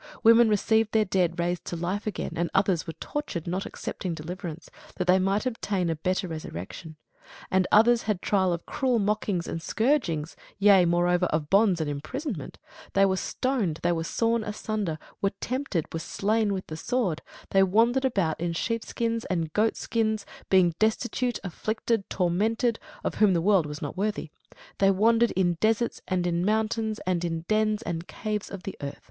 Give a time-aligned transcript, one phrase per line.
[0.23, 4.67] Women received their dead raised to life again: and others were tortured, not accepting deliverance;
[4.95, 6.95] that they might obtain a better resurrection:
[7.51, 12.57] and others had trial of cruel mockings and scourgings, yea, moreover of bonds and imprisonment:
[12.93, 17.21] they were stoned, they were sawn asunder, were tempted, were slain with the sword:
[17.51, 23.67] they wandered about in sheepskins and goatskins; being destitute, afflicted, tormented; (of whom the world
[23.67, 24.31] was not worthy:)
[24.79, 28.99] they wandered in deserts, and in mountains, and in dens and caves of the earth.